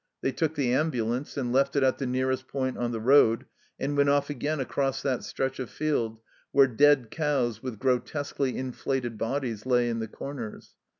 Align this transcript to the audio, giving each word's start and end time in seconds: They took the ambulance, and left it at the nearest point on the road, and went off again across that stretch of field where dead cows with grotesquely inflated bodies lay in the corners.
They 0.23 0.31
took 0.31 0.55
the 0.55 0.73
ambulance, 0.73 1.37
and 1.37 1.53
left 1.53 1.75
it 1.75 1.83
at 1.83 1.99
the 1.99 2.07
nearest 2.07 2.47
point 2.47 2.75
on 2.75 2.91
the 2.91 2.99
road, 2.99 3.45
and 3.79 3.95
went 3.95 4.09
off 4.09 4.31
again 4.31 4.59
across 4.59 5.03
that 5.03 5.23
stretch 5.23 5.59
of 5.59 5.69
field 5.69 6.19
where 6.51 6.65
dead 6.65 7.11
cows 7.11 7.61
with 7.61 7.77
grotesquely 7.77 8.57
inflated 8.57 9.19
bodies 9.19 9.63
lay 9.67 9.89
in 9.89 9.99
the 9.99 10.07
corners. 10.07 10.73